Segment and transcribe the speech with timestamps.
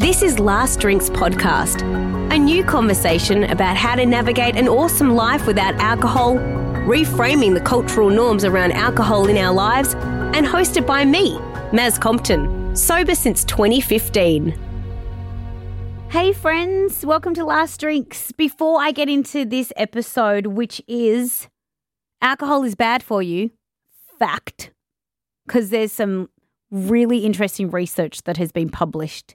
[0.00, 1.82] This is Last Drinks Podcast,
[2.32, 6.36] a new conversation about how to navigate an awesome life without alcohol,
[6.86, 11.34] reframing the cultural norms around alcohol in our lives, and hosted by me,
[11.70, 14.58] Maz Compton, sober since 2015.
[16.08, 18.32] Hey, friends, welcome to Last Drinks.
[18.32, 21.46] Before I get into this episode, which is
[22.22, 23.50] alcohol is bad for you,
[24.18, 24.72] fact,
[25.46, 26.30] because there's some
[26.70, 29.34] really interesting research that has been published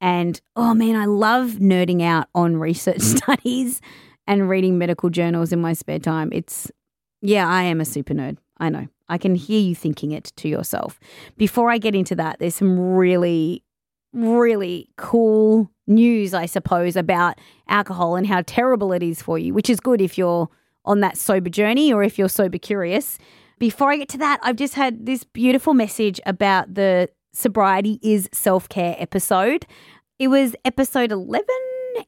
[0.00, 3.16] and oh man, I love nerding out on research mm.
[3.18, 3.80] studies
[4.26, 6.30] and reading medical journals in my spare time.
[6.32, 6.70] It's,
[7.20, 8.38] yeah, I am a super nerd.
[8.58, 8.88] I know.
[9.08, 10.98] I can hear you thinking it to yourself.
[11.36, 13.62] Before I get into that, there's some really,
[14.12, 19.68] really cool news, I suppose, about alcohol and how terrible it is for you, which
[19.68, 20.48] is good if you're
[20.84, 23.18] on that sober journey or if you're sober curious.
[23.58, 28.28] Before I get to that, I've just had this beautiful message about the sobriety is
[28.32, 29.66] self care episode.
[30.16, 31.44] It was episode 11.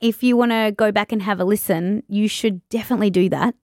[0.01, 3.57] If you want to go back and have a listen, you should definitely do that.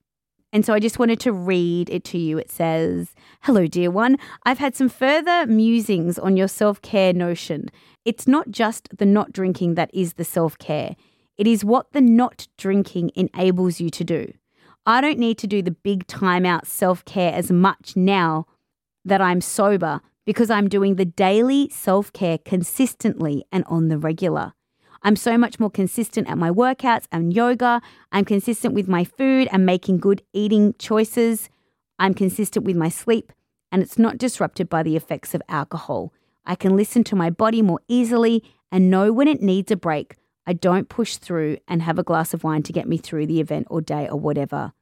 [0.52, 2.38] And so I just wanted to read it to you.
[2.38, 4.18] It says, Hello, dear one.
[4.46, 7.70] I've had some further musings on your self care notion.
[8.04, 10.98] It's not just the not drinking that is the self care,
[11.38, 14.34] it is what the not drinking enables you to do.
[14.86, 18.46] I don't need to do the big timeout self care as much now
[19.06, 24.54] that I'm sober because I'm doing the daily self care consistently and on the regular.
[25.02, 27.82] I'm so much more consistent at my workouts and yoga.
[28.12, 31.50] I'm consistent with my food and making good eating choices.
[32.00, 33.34] I'm consistent with my sleep,
[33.72, 36.14] and it's not disrupted by the effects of alcohol.
[36.46, 40.16] I can listen to my body more easily and know when it needs a break.
[40.46, 43.40] I don't push through and have a glass of wine to get me through the
[43.40, 44.74] event or day or whatever.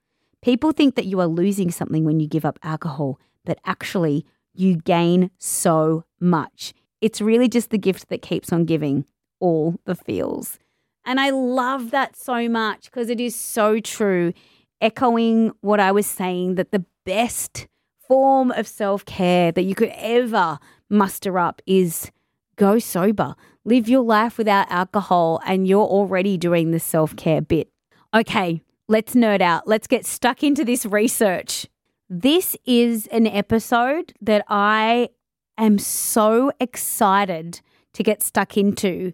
[0.41, 4.77] People think that you are losing something when you give up alcohol, but actually, you
[4.77, 6.73] gain so much.
[7.01, 9.05] It's really just the gift that keeps on giving
[9.39, 10.59] all the feels.
[11.05, 14.33] And I love that so much because it is so true,
[14.79, 17.67] echoing what I was saying that the best
[18.07, 22.11] form of self care that you could ever muster up is
[22.55, 23.35] go sober.
[23.63, 27.69] Live your life without alcohol, and you're already doing the self care bit.
[28.13, 29.67] Okay, let's nerd out.
[29.67, 31.67] Let's get stuck into this research.
[32.13, 35.11] This is an episode that I
[35.57, 37.61] am so excited
[37.93, 39.13] to get stuck into.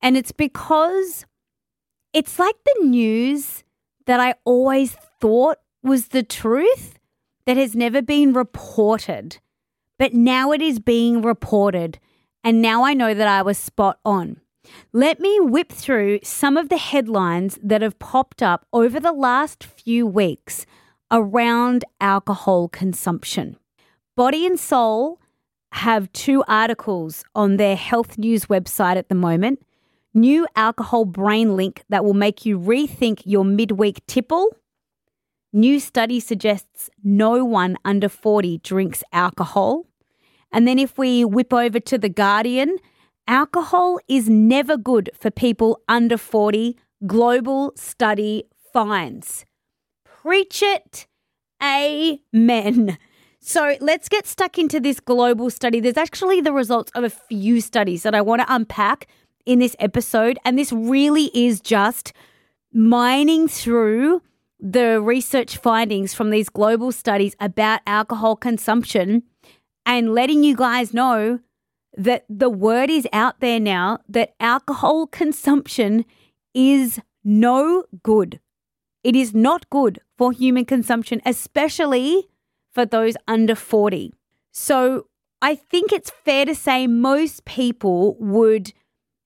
[0.00, 1.26] And it's because
[2.14, 3.62] it's like the news
[4.06, 6.98] that I always thought was the truth
[7.44, 9.36] that has never been reported.
[9.98, 11.98] But now it is being reported.
[12.42, 14.40] And now I know that I was spot on.
[14.94, 19.62] Let me whip through some of the headlines that have popped up over the last
[19.62, 20.64] few weeks
[21.14, 23.56] around alcohol consumption.
[24.16, 25.20] Body and Soul
[25.70, 29.64] have two articles on their health news website at the moment.
[30.12, 34.56] New alcohol brain link that will make you rethink your midweek tipple.
[35.52, 39.86] New study suggests no one under 40 drinks alcohol.
[40.50, 42.76] And then if we whip over to The Guardian,
[43.28, 46.76] alcohol is never good for people under 40,
[47.06, 49.46] global study finds.
[50.24, 51.06] Preach it.
[51.62, 52.96] Amen.
[53.40, 55.80] So let's get stuck into this global study.
[55.80, 59.06] There's actually the results of a few studies that I want to unpack
[59.44, 60.38] in this episode.
[60.42, 62.14] And this really is just
[62.72, 64.22] mining through
[64.58, 69.24] the research findings from these global studies about alcohol consumption
[69.84, 71.40] and letting you guys know
[71.98, 76.06] that the word is out there now that alcohol consumption
[76.54, 78.40] is no good.
[79.04, 82.26] It is not good for human consumption, especially
[82.72, 84.12] for those under 40.
[84.50, 85.06] So
[85.42, 88.72] I think it's fair to say most people would,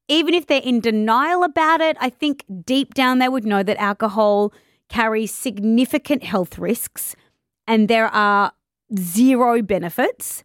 [0.09, 3.77] even if they're in denial about it, I think deep down they would know that
[3.77, 4.53] alcohol
[4.89, 7.15] carries significant health risks
[7.69, 8.53] and there are
[8.99, 10.43] zero benefits.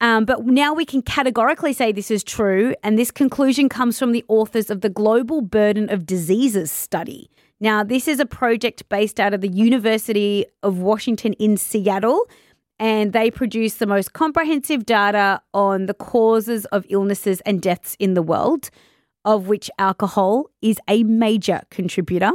[0.00, 4.12] Um, but now we can categorically say this is true, and this conclusion comes from
[4.12, 7.30] the authors of the Global Burden of Diseases study.
[7.60, 12.28] Now, this is a project based out of the University of Washington in Seattle,
[12.78, 18.14] and they produce the most comprehensive data on the causes of illnesses and deaths in
[18.14, 18.70] the world,
[19.24, 22.32] of which alcohol is a major contributor.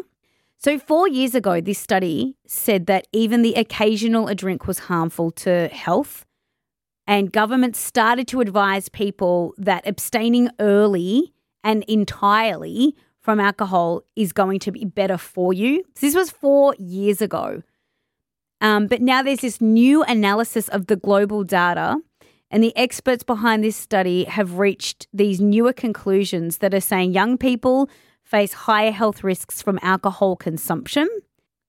[0.58, 5.32] So, four years ago, this study said that even the occasional a drink was harmful
[5.32, 6.26] to health.
[7.08, 11.34] And governments started to advise people that abstaining early
[11.64, 15.84] and entirely from alcohol is going to be better for you.
[16.00, 17.64] This was four years ago.
[18.62, 21.98] Um, but now there's this new analysis of the global data,
[22.52, 27.38] and the experts behind this study have reached these newer conclusions that are saying young
[27.38, 27.90] people
[28.24, 31.08] face higher health risks from alcohol consumption.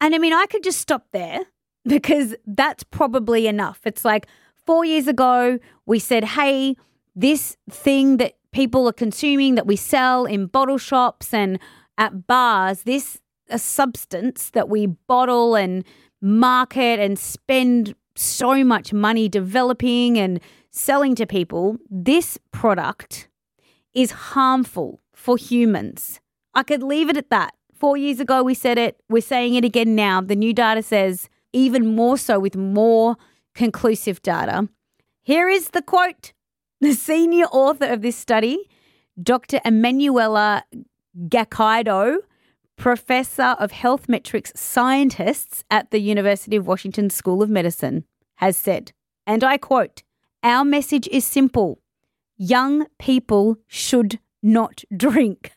[0.00, 1.40] And I mean, I could just stop there
[1.84, 3.80] because that's probably enough.
[3.84, 4.26] It's like
[4.66, 6.76] four years ago, we said, hey,
[7.14, 11.58] this thing that people are consuming that we sell in bottle shops and
[11.98, 13.18] at bars, this
[13.48, 15.84] a substance that we bottle and
[16.20, 23.28] market and spend so much money developing and selling to people, this product
[23.92, 26.20] is harmful for humans.
[26.54, 27.54] I could leave it at that.
[27.74, 29.00] Four years ago, we said it.
[29.08, 30.20] We're saying it again now.
[30.20, 33.16] The new data says even more so with more
[33.54, 34.68] conclusive data.
[35.22, 36.32] Here is the quote
[36.82, 38.68] the senior author of this study,
[39.22, 39.60] Dr.
[39.64, 40.64] Emmanuela
[41.28, 42.18] Gakidou,
[42.76, 48.04] professor of health metrics scientists at the University of Washington School of Medicine,
[48.36, 48.92] has said,
[49.26, 50.02] and I quote,
[50.42, 51.80] Our message is simple
[52.38, 55.52] young people should not drink.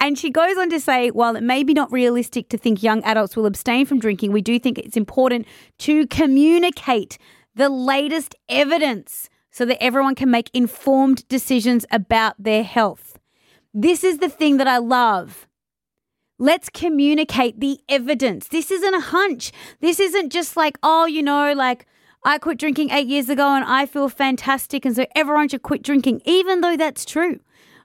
[0.00, 3.00] and she goes on to say, while it may be not realistic to think young
[3.04, 5.46] adults will abstain from drinking, we do think it's important
[5.78, 7.16] to communicate
[7.54, 9.28] the latest evidence
[9.58, 13.18] so that everyone can make informed decisions about their health.
[13.74, 15.48] This is the thing that I love.
[16.38, 18.46] Let's communicate the evidence.
[18.46, 19.50] This isn't a hunch.
[19.80, 21.88] This isn't just like, oh, you know, like
[22.24, 24.84] I quit drinking eight years ago and I feel fantastic.
[24.84, 27.40] And so everyone should quit drinking, even though that's true.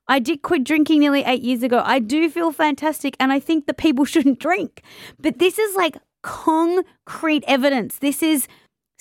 [0.07, 1.81] I did quit drinking nearly eight years ago.
[1.83, 3.17] I do feel fantastic.
[3.19, 4.83] And I think that people shouldn't drink.
[5.19, 7.97] But this is like concrete evidence.
[7.97, 8.47] This is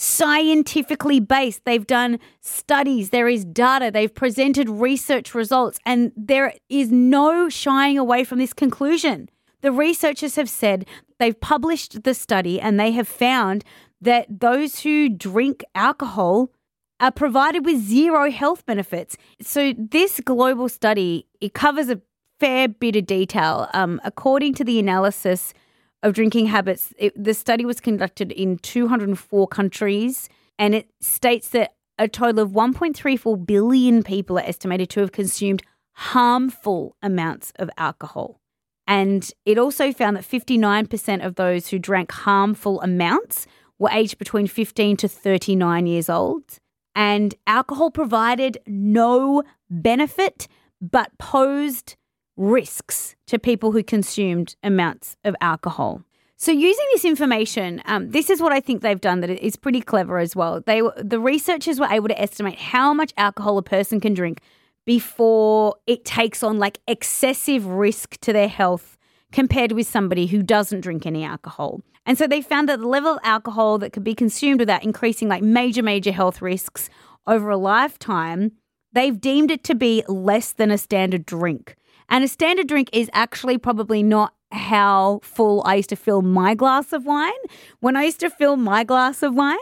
[0.02, 1.64] scientifically based.
[1.64, 7.98] They've done studies, there is data, they've presented research results, and there is no shying
[7.98, 9.28] away from this conclusion.
[9.60, 10.86] The researchers have said
[11.20, 13.64] they've published the study and they have found
[14.00, 16.50] that those who drink alcohol
[16.98, 19.16] are provided with zero health benefits.
[19.40, 22.00] So this global study it covers a
[22.40, 23.68] fair bit of detail.
[23.72, 25.54] Um, according to the analysis
[26.02, 30.28] of drinking habits, it, the study was conducted in 204 countries,
[30.58, 35.62] and it states that a total of 1.34 billion people are estimated to have consumed
[35.92, 38.40] harmful amounts of alcohol.
[38.86, 43.46] And it also found that 59% of those who drank harmful amounts
[43.78, 46.58] were aged between 15 to 39 years old.
[46.94, 50.48] And alcohol provided no benefit
[50.80, 51.96] but posed
[52.36, 56.02] risks to people who consumed amounts of alcohol.
[56.36, 59.80] So, using this information, um, this is what I think they've done that is pretty
[59.80, 60.60] clever as well.
[60.60, 64.40] They the researchers were able to estimate how much alcohol a person can drink
[64.84, 68.98] before it takes on like excessive risk to their health
[69.30, 71.80] compared with somebody who doesn't drink any alcohol.
[72.04, 75.28] And so they found that the level of alcohol that could be consumed without increasing
[75.28, 76.90] like major, major health risks
[77.26, 78.52] over a lifetime,
[78.92, 81.76] they've deemed it to be less than a standard drink.
[82.08, 86.54] And a standard drink is actually probably not how full I used to fill my
[86.54, 87.32] glass of wine.
[87.80, 89.58] When I used to fill my glass of wine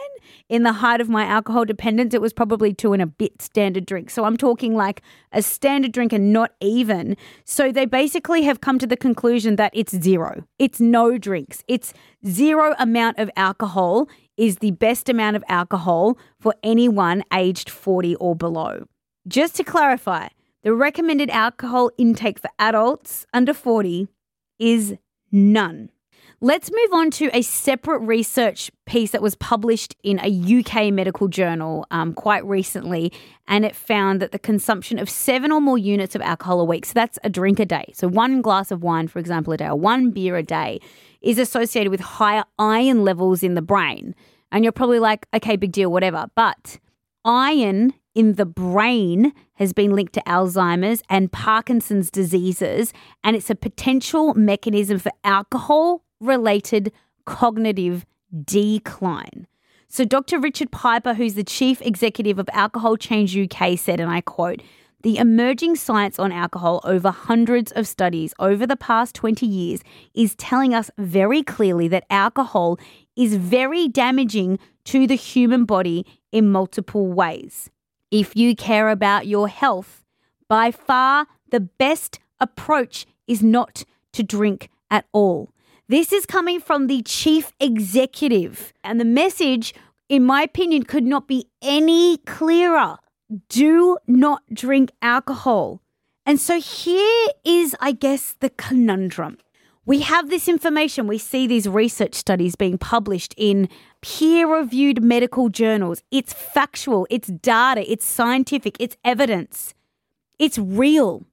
[0.49, 3.85] in the height of my alcohol dependence, it was probably two and a bit standard
[3.85, 4.09] drink.
[4.09, 7.15] So I'm talking like a standard drink and not even.
[7.45, 10.43] So they basically have come to the conclusion that it's zero.
[10.59, 11.63] It's no drinks.
[11.67, 11.93] It's
[12.27, 18.35] zero amount of alcohol is the best amount of alcohol for anyone aged 40 or
[18.35, 18.85] below.
[19.27, 20.29] Just to clarify,
[20.63, 24.07] the recommended alcohol intake for adults under 40
[24.59, 24.95] is
[25.31, 25.89] none.
[26.43, 31.27] Let's move on to a separate research piece that was published in a UK medical
[31.27, 33.13] journal um, quite recently,
[33.47, 36.87] and it found that the consumption of seven or more units of alcohol a week,
[36.87, 39.67] so that's a drink a day, so one glass of wine, for example, a day,
[39.67, 40.79] or one beer a day,
[41.21, 44.15] is associated with higher iron levels in the brain.
[44.51, 46.25] And you're probably like, okay, big deal, whatever.
[46.35, 46.79] But
[47.23, 53.55] iron in the brain has been linked to Alzheimer's and Parkinson's diseases, and it's a
[53.55, 56.91] potential mechanism for alcohol related
[57.25, 58.05] cognitive
[58.43, 59.47] decline.
[59.87, 60.39] So, Dr.
[60.39, 64.61] Richard Piper, who's the chief executive of Alcohol Change UK, said, and I quote,
[65.03, 69.81] the emerging science on alcohol over hundreds of studies over the past 20 years
[70.13, 72.79] is telling us very clearly that alcohol
[73.15, 77.70] is very damaging to the human body in multiple ways.
[78.11, 80.03] If you care about your health,
[80.49, 85.53] by far the best approach is not to drink at all.
[85.87, 89.73] This is coming from the chief executive, and the message,
[90.09, 92.97] in my opinion, could not be any clearer.
[93.47, 95.81] Do not drink alcohol.
[96.25, 99.37] And so here is, I guess, the conundrum.
[99.83, 103.67] We have this information, we see these research studies being published in
[104.01, 106.03] peer reviewed medical journals.
[106.11, 109.73] It's factual, it's data, it's scientific, it's evidence,
[110.37, 111.25] it's real.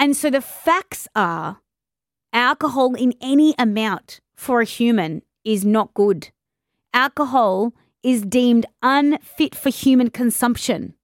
[0.00, 1.60] And so the facts are
[2.32, 6.30] alcohol in any amount for a human is not good.
[6.92, 10.94] Alcohol is deemed unfit for human consumption.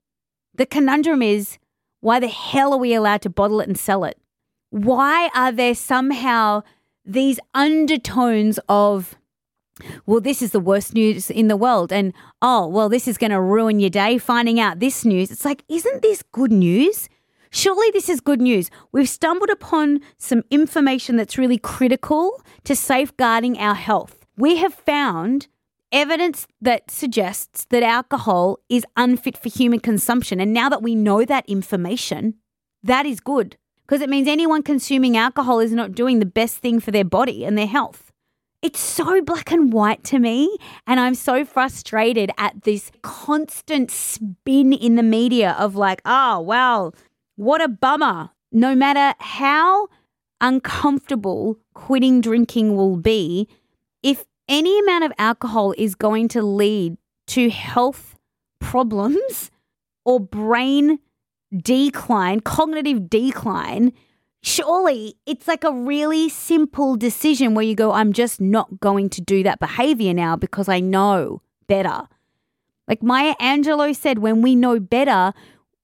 [0.56, 1.58] The conundrum is
[2.00, 4.18] why the hell are we allowed to bottle it and sell it?
[4.72, 6.62] Why are there somehow
[7.04, 9.16] these undertones of,
[10.06, 13.32] well, this is the worst news in the world, and oh, well, this is going
[13.32, 15.30] to ruin your day finding out this news?
[15.30, 17.10] It's like, isn't this good news?
[17.50, 18.70] Surely this is good news.
[18.92, 24.24] We've stumbled upon some information that's really critical to safeguarding our health.
[24.38, 25.48] We have found
[25.92, 30.40] evidence that suggests that alcohol is unfit for human consumption.
[30.40, 32.36] And now that we know that information,
[32.82, 33.58] that is good
[33.92, 37.44] because it means anyone consuming alcohol is not doing the best thing for their body
[37.44, 38.10] and their health.
[38.62, 40.56] It's so black and white to me.
[40.86, 46.94] And I'm so frustrated at this constant spin in the media of like, oh, well,
[47.36, 48.30] what a bummer.
[48.50, 49.88] No matter how
[50.40, 53.46] uncomfortable quitting drinking will be,
[54.02, 56.96] if any amount of alcohol is going to lead
[57.26, 58.16] to health
[58.58, 59.50] problems
[60.06, 60.98] or brain
[61.56, 63.92] decline, cognitive decline,
[64.42, 69.20] surely it's like a really simple decision where you go, I'm just not going to
[69.20, 72.08] do that behavior now because I know better.
[72.88, 75.32] Like Maya Angelou said, when we know better,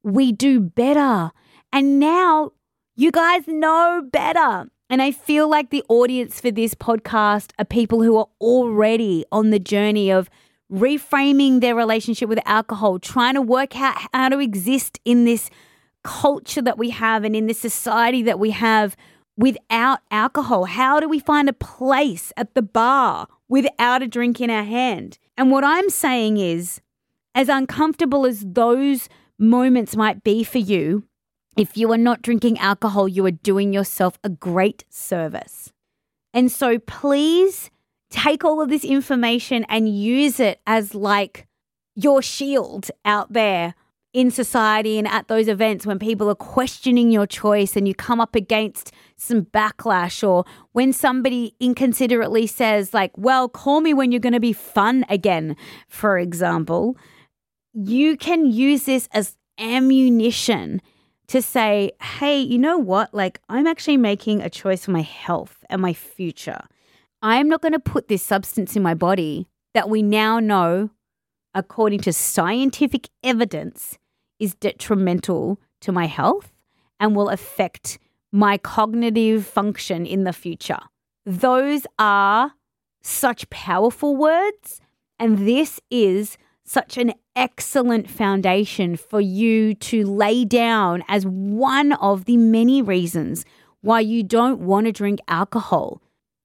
[0.03, 1.31] we do better.
[1.73, 2.53] And now
[2.97, 4.69] you guys know better.
[4.91, 9.51] And I feel like the audience for this podcast are people who are already on
[9.51, 10.31] the journey of
[10.73, 15.51] reframing their relationship with alcohol, trying to work out how to exist in this
[16.05, 18.97] culture that we have and in this society that we have
[19.37, 20.65] without alcohol.
[20.65, 25.19] How do we find a place at the bar without a drink in our hand?
[25.37, 26.81] And what I'm saying is,
[27.35, 29.09] as uncomfortable as those
[29.39, 31.05] moments might be for you,
[31.57, 35.73] if you are not drinking alcohol, you are doing yourself a great service.
[36.35, 37.71] And so please
[38.11, 41.47] take all of this information and use it as like
[41.95, 43.75] your shield out there
[44.15, 48.21] in society and at those events when people are questioning your choice and you come
[48.21, 54.19] up against some backlash or when somebody inconsiderately says like well call me when you're
[54.19, 55.55] going to be fun again
[55.89, 56.97] for example
[57.75, 60.81] you can use this as ammunition
[61.29, 63.13] to say, hey, you know what?
[63.13, 66.61] Like, I'm actually making a choice for my health and my future.
[67.23, 70.91] I'm not going to put this substance in my body that we now know,
[71.55, 73.99] according to scientific evidence,
[74.39, 76.53] is detrimental to my health
[77.01, 77.99] and will affect
[78.31, 80.79] my cognitive function in the future.
[81.27, 82.53] Those are
[83.03, 84.81] such powerful words.
[85.19, 92.27] And this is such an excellent foundation for you to lay down as one of
[92.27, 93.45] the many reasons
[93.81, 96.01] why you don't want to drink alcohol.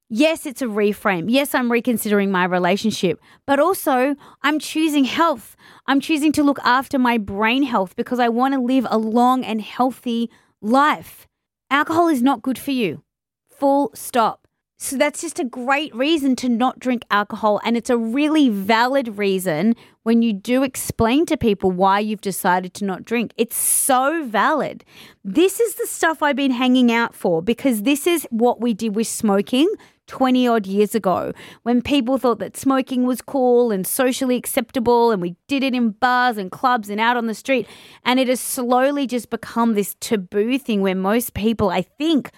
[0.09, 1.25] Yes, it's a reframe.
[1.27, 5.55] Yes, I'm reconsidering my relationship, but also I'm choosing health.
[5.87, 9.43] I'm choosing to look after my brain health because I want to live a long
[9.43, 10.29] and healthy
[10.61, 11.27] life.
[11.71, 13.03] Alcohol is not good for you.
[13.49, 14.47] Full stop.
[14.77, 17.61] So that's just a great reason to not drink alcohol.
[17.63, 22.73] And it's a really valid reason when you do explain to people why you've decided
[22.73, 23.33] to not drink.
[23.37, 24.83] It's so valid.
[25.23, 28.93] This is the stuff I've been hanging out for because this is what we did
[28.93, 29.73] with smoking
[30.07, 31.31] 20 odd years ago
[31.63, 35.91] when people thought that smoking was cool and socially acceptable and we did it in
[35.91, 37.67] bars and clubs and out on the street.
[38.03, 42.31] And it has slowly just become this taboo thing where most people, I think,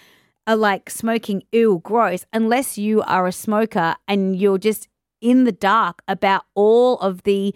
[0.48, 4.88] are like smoking, ew, gross, unless you are a smoker and you're just
[5.22, 7.54] in the dark about all of the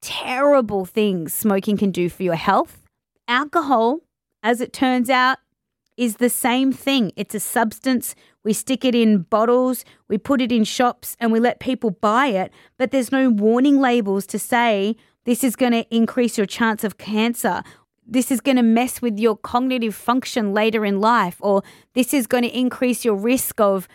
[0.00, 2.82] terrible things smoking can do for your health.
[3.28, 4.00] Alcohol,
[4.42, 5.38] as it turns out,
[5.96, 7.12] is the same thing.
[7.16, 8.14] It's a substance.
[8.44, 12.26] We stick it in bottles, we put it in shops, and we let people buy
[12.26, 16.82] it, but there's no warning labels to say this is going to increase your chance
[16.82, 17.62] of cancer
[18.06, 21.62] this is going to mess with your cognitive function later in life, or
[21.94, 23.88] this is going to increase your risk of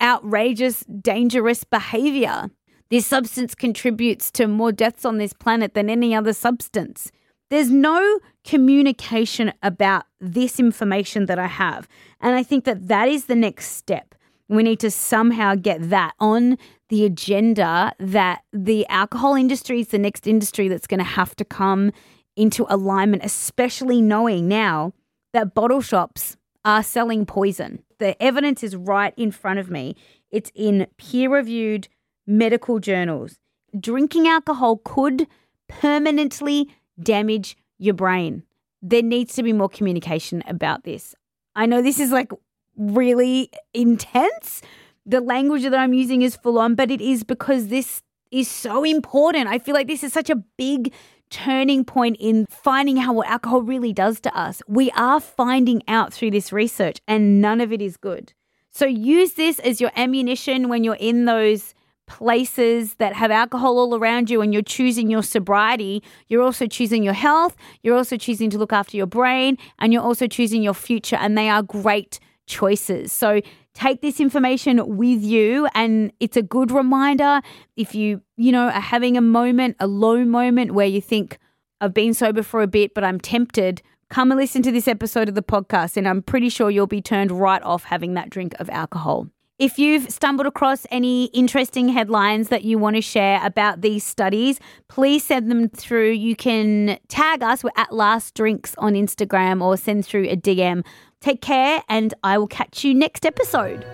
[0.00, 2.50] outrageous, dangerous behavior.
[2.90, 7.12] This substance contributes to more deaths on this planet than any other substance.
[7.52, 11.86] There's no communication about this information that I have.
[12.18, 14.14] And I think that that is the next step.
[14.48, 16.56] We need to somehow get that on
[16.88, 21.44] the agenda that the alcohol industry is the next industry that's going to have to
[21.44, 21.92] come
[22.36, 24.94] into alignment, especially knowing now
[25.34, 27.82] that bottle shops are selling poison.
[27.98, 29.94] The evidence is right in front of me.
[30.30, 31.88] It's in peer reviewed
[32.26, 33.36] medical journals.
[33.78, 35.26] Drinking alcohol could
[35.68, 36.70] permanently
[37.02, 38.44] damage your brain.
[38.80, 41.14] There needs to be more communication about this.
[41.54, 42.32] I know this is like
[42.76, 44.62] really intense.
[45.04, 48.84] The language that I'm using is full on, but it is because this is so
[48.84, 49.48] important.
[49.48, 50.92] I feel like this is such a big
[51.30, 54.62] turning point in finding out what alcohol really does to us.
[54.68, 58.32] We are finding out through this research, and none of it is good.
[58.70, 61.74] So use this as your ammunition when you're in those
[62.06, 67.02] places that have alcohol all around you and you're choosing your sobriety, you're also choosing
[67.02, 70.74] your health, you're also choosing to look after your brain, and you're also choosing your
[70.74, 71.16] future.
[71.16, 73.12] And they are great choices.
[73.12, 73.40] So
[73.74, 77.40] take this information with you and it's a good reminder
[77.76, 81.38] if you, you know, are having a moment, a low moment where you think
[81.80, 83.80] I've been sober for a bit but I'm tempted,
[84.10, 87.00] come and listen to this episode of the podcast and I'm pretty sure you'll be
[87.00, 89.28] turned right off having that drink of alcohol.
[89.62, 94.58] If you've stumbled across any interesting headlines that you want to share about these studies,
[94.88, 96.10] please send them through.
[96.10, 97.62] You can tag us.
[97.62, 100.84] We're at Last Drinks on Instagram or send through a DM.
[101.20, 103.86] Take care, and I will catch you next episode.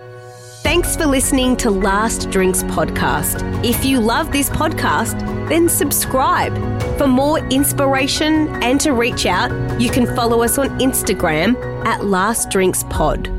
[0.63, 3.43] Thanks for listening to Last Drinks Podcast.
[3.63, 6.51] If you love this podcast, then subscribe.
[6.97, 12.49] For more inspiration and to reach out, you can follow us on Instagram at Last
[12.49, 13.38] Drinks Pod.